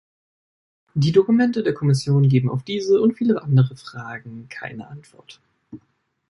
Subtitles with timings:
[0.95, 5.39] Die Dokumente der Kommission geben auf diese und viele andere Fragen keine Antwort.